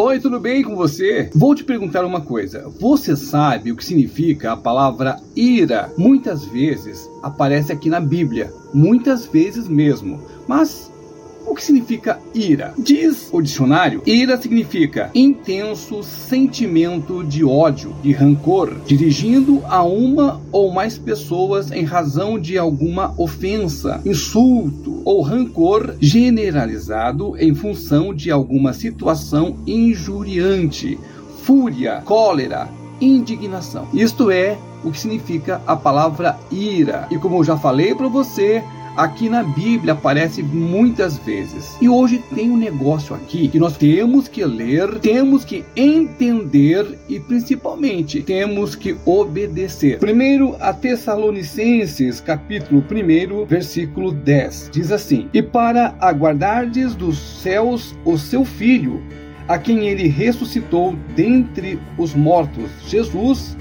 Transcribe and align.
Oi, 0.00 0.20
tudo 0.20 0.38
bem 0.38 0.62
com 0.62 0.76
você? 0.76 1.28
Vou 1.34 1.56
te 1.56 1.64
perguntar 1.64 2.04
uma 2.04 2.20
coisa. 2.20 2.68
Você 2.78 3.16
sabe 3.16 3.72
o 3.72 3.76
que 3.76 3.84
significa 3.84 4.52
a 4.52 4.56
palavra 4.56 5.16
ira? 5.34 5.92
Muitas 5.98 6.44
vezes 6.44 7.10
aparece 7.20 7.72
aqui 7.72 7.90
na 7.90 7.98
Bíblia, 7.98 8.54
muitas 8.72 9.26
vezes 9.26 9.66
mesmo. 9.66 10.22
Mas 10.46 10.92
o 11.48 11.54
que 11.54 11.64
significa 11.64 12.18
ira? 12.34 12.74
Diz 12.78 13.28
o 13.32 13.40
dicionário: 13.40 14.02
ira 14.06 14.40
significa 14.40 15.10
intenso 15.14 16.02
sentimento 16.02 17.24
de 17.24 17.44
ódio, 17.44 17.94
de 18.02 18.12
rancor, 18.12 18.76
dirigindo 18.86 19.62
a 19.66 19.82
uma 19.82 20.40
ou 20.52 20.72
mais 20.72 20.98
pessoas 20.98 21.70
em 21.70 21.84
razão 21.84 22.38
de 22.38 22.58
alguma 22.58 23.14
ofensa, 23.16 24.00
insulto 24.04 25.02
ou 25.04 25.22
rancor 25.22 25.94
generalizado 26.00 27.36
em 27.38 27.54
função 27.54 28.12
de 28.12 28.30
alguma 28.30 28.72
situação 28.72 29.56
injuriante, 29.66 30.98
fúria, 31.42 32.02
cólera, 32.04 32.68
indignação. 33.00 33.88
Isto 33.94 34.30
é 34.30 34.58
o 34.84 34.90
que 34.90 35.00
significa 35.00 35.60
a 35.66 35.76
palavra 35.76 36.38
ira. 36.50 37.06
E 37.10 37.18
como 37.18 37.38
eu 37.38 37.44
já 37.44 37.56
falei 37.56 37.94
para 37.94 38.08
você, 38.08 38.62
aqui 38.98 39.28
na 39.28 39.44
Bíblia 39.44 39.92
aparece 39.92 40.42
muitas 40.42 41.16
vezes. 41.18 41.76
E 41.80 41.88
hoje 41.88 42.20
tem 42.34 42.50
um 42.50 42.56
negócio 42.56 43.14
aqui 43.14 43.46
que 43.46 43.58
nós 43.58 43.76
temos 43.76 44.26
que 44.26 44.44
ler, 44.44 44.98
temos 44.98 45.44
que 45.44 45.64
entender 45.76 46.98
e 47.08 47.20
principalmente 47.20 48.20
temos 48.22 48.74
que 48.74 48.96
obedecer. 49.06 50.00
Primeiro 50.00 50.56
a 50.58 50.72
Tessalonicenses, 50.72 52.18
capítulo 52.20 52.84
1, 52.90 53.46
versículo 53.46 54.10
10. 54.10 54.70
Diz 54.72 54.90
assim: 54.90 55.28
"E 55.32 55.40
para 55.40 55.94
aguardardes 56.00 56.96
dos 56.96 57.18
céus 57.18 57.94
o 58.04 58.18
seu 58.18 58.44
filho, 58.44 59.00
a 59.46 59.56
quem 59.58 59.86
ele 59.86 60.08
ressuscitou 60.08 60.96
dentre 61.14 61.78
os 61.96 62.14
mortos, 62.14 62.68
Jesus, 62.88 63.56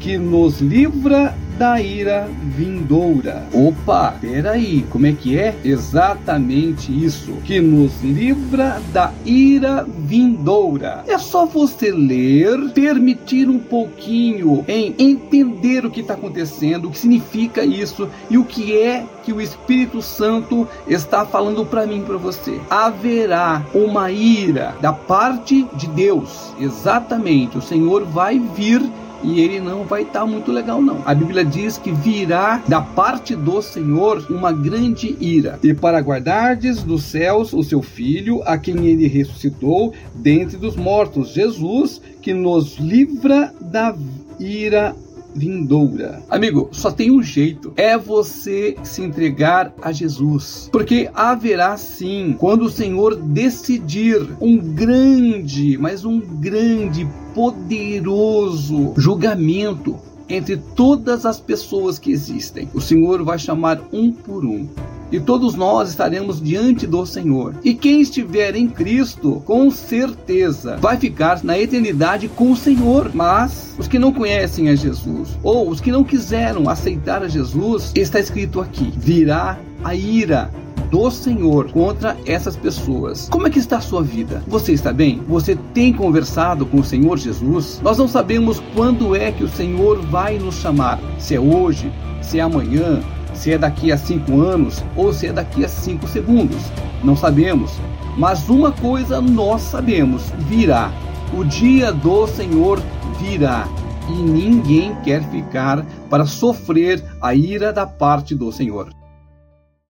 que 0.00 0.18
nos 0.18 0.60
livra 0.60 1.32
da 1.60 1.78
ira 1.78 2.26
vindoura. 2.42 3.46
Opa, 3.52 4.14
peraí, 4.18 4.82
como 4.88 5.04
é 5.04 5.12
que 5.12 5.38
é? 5.38 5.54
Exatamente 5.62 6.90
isso, 6.90 7.32
que 7.44 7.60
nos 7.60 8.00
livra 8.02 8.80
da 8.94 9.12
ira 9.26 9.86
vindoura. 9.98 11.04
É 11.06 11.18
só 11.18 11.44
você 11.44 11.90
ler, 11.90 12.70
permitir 12.72 13.46
um 13.46 13.58
pouquinho 13.58 14.64
em 14.66 14.94
entender 14.98 15.84
o 15.84 15.90
que 15.90 16.00
está 16.00 16.14
acontecendo, 16.14 16.88
o 16.88 16.90
que 16.92 16.98
significa 16.98 17.62
isso 17.62 18.08
e 18.30 18.38
o 18.38 18.44
que 18.46 18.78
é 18.78 19.04
que 19.22 19.30
o 19.30 19.38
Espírito 19.38 20.00
Santo 20.00 20.66
está 20.88 21.26
falando 21.26 21.66
para 21.66 21.86
mim, 21.86 22.02
para 22.02 22.16
você. 22.16 22.58
Haverá 22.70 23.62
uma 23.74 24.10
ira 24.10 24.74
da 24.80 24.94
parte 24.94 25.68
de 25.74 25.86
Deus. 25.88 26.54
Exatamente, 26.58 27.58
o 27.58 27.62
Senhor 27.62 28.06
vai 28.06 28.38
vir 28.38 28.80
e 29.22 29.40
ele 29.40 29.60
não 29.60 29.84
vai 29.84 30.02
estar 30.02 30.20
tá 30.20 30.26
muito 30.26 30.50
legal 30.50 30.80
não. 30.80 31.02
A 31.04 31.14
Bíblia 31.14 31.44
diz 31.44 31.78
que 31.78 31.92
virá 31.92 32.62
da 32.66 32.80
parte 32.80 33.34
do 33.34 33.60
Senhor 33.62 34.24
uma 34.30 34.52
grande 34.52 35.16
ira, 35.20 35.58
e 35.62 35.74
para 35.74 36.00
guardardes 36.00 36.82
dos 36.82 37.04
céus 37.04 37.52
o 37.52 37.62
seu 37.62 37.82
filho, 37.82 38.42
a 38.44 38.56
quem 38.56 38.86
ele 38.86 39.06
ressuscitou 39.06 39.92
dentre 40.14 40.56
dos 40.56 40.76
mortos, 40.76 41.32
Jesus, 41.32 42.00
que 42.20 42.32
nos 42.32 42.76
livra 42.78 43.52
da 43.60 43.94
ira 44.38 44.94
vindoura. 45.34 46.22
Amigo, 46.28 46.68
só 46.72 46.90
tem 46.90 47.10
um 47.10 47.22
jeito: 47.22 47.72
é 47.76 47.96
você 47.96 48.76
se 48.82 49.02
entregar 49.02 49.74
a 49.80 49.92
Jesus. 49.92 50.68
Porque 50.72 51.10
haverá 51.14 51.76
sim, 51.76 52.34
quando 52.38 52.62
o 52.62 52.70
Senhor 52.70 53.16
decidir 53.16 54.28
um 54.40 54.56
grande, 54.56 55.76
mas 55.78 56.04
um 56.04 56.20
grande, 56.20 57.06
poderoso 57.34 58.92
julgamento 58.96 59.98
entre 60.30 60.56
todas 60.56 61.26
as 61.26 61.40
pessoas 61.40 61.98
que 61.98 62.12
existem. 62.12 62.68
O 62.72 62.80
Senhor 62.80 63.22
vai 63.24 63.38
chamar 63.38 63.80
um 63.92 64.12
por 64.12 64.44
um 64.44 64.68
e 65.12 65.18
todos 65.18 65.56
nós 65.56 65.88
estaremos 65.88 66.40
diante 66.40 66.86
do 66.86 67.04
Senhor. 67.04 67.56
E 67.64 67.74
quem 67.74 68.00
estiver 68.00 68.54
em 68.54 68.68
Cristo, 68.68 69.42
com 69.44 69.70
certeza, 69.70 70.76
vai 70.76 70.96
ficar 70.96 71.42
na 71.42 71.58
eternidade 71.58 72.28
com 72.28 72.52
o 72.52 72.56
Senhor. 72.56 73.10
Mas 73.12 73.74
os 73.76 73.88
que 73.88 73.98
não 73.98 74.12
conhecem 74.12 74.68
a 74.68 74.74
Jesus, 74.74 75.30
ou 75.42 75.68
os 75.68 75.80
que 75.80 75.90
não 75.90 76.04
quiseram 76.04 76.68
aceitar 76.68 77.22
a 77.22 77.28
Jesus, 77.28 77.90
está 77.94 78.20
escrito 78.20 78.60
aqui: 78.60 78.92
virá 78.96 79.58
a 79.82 79.94
ira 79.94 80.50
do 80.90 81.10
Senhor 81.10 81.70
contra 81.70 82.16
essas 82.26 82.56
pessoas. 82.56 83.28
Como 83.30 83.46
é 83.46 83.50
que 83.50 83.58
está 83.58 83.78
a 83.78 83.80
sua 83.80 84.02
vida? 84.02 84.42
Você 84.48 84.72
está 84.72 84.92
bem? 84.92 85.22
Você 85.28 85.56
tem 85.72 85.92
conversado 85.92 86.66
com 86.66 86.78
o 86.78 86.84
Senhor 86.84 87.16
Jesus? 87.16 87.80
Nós 87.82 87.98
não 87.98 88.08
sabemos 88.08 88.60
quando 88.74 89.14
é 89.14 89.30
que 89.30 89.44
o 89.44 89.48
Senhor 89.48 90.00
vai 90.06 90.38
nos 90.38 90.56
chamar. 90.56 90.98
Se 91.18 91.34
é 91.34 91.40
hoje, 91.40 91.92
se 92.20 92.38
é 92.38 92.42
amanhã, 92.42 93.00
se 93.34 93.52
é 93.52 93.58
daqui 93.58 93.92
a 93.92 93.96
cinco 93.96 94.40
anos 94.40 94.82
ou 94.96 95.12
se 95.12 95.28
é 95.28 95.32
daqui 95.32 95.64
a 95.64 95.68
cinco 95.68 96.08
segundos. 96.08 96.60
Não 97.02 97.16
sabemos. 97.16 97.72
Mas 98.18 98.48
uma 98.48 98.72
coisa 98.72 99.20
nós 99.20 99.62
sabemos: 99.62 100.30
virá. 100.38 100.92
O 101.32 101.44
dia 101.44 101.92
do 101.92 102.26
Senhor 102.26 102.82
virá. 103.20 103.68
E 104.08 104.12
ninguém 104.12 104.94
quer 105.04 105.22
ficar 105.30 105.86
para 106.08 106.26
sofrer 106.26 107.02
a 107.22 107.32
ira 107.32 107.72
da 107.72 107.86
parte 107.86 108.34
do 108.34 108.50
Senhor. 108.50 108.99